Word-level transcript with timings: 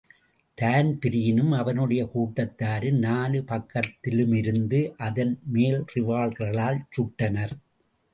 தான்பிரீனும் 0.57 1.51
அவனுடைய 1.51 2.03
கூட்டத்தாரும் 2.13 2.97
நாலு 2.97 3.39
பக்கத்திலுமிருந்து 3.41 4.79
அதன் 4.97 5.39
மேல் 5.47 5.85
ரிவால்வர்களால் 5.93 6.79
சுட்டனர். 6.97 7.53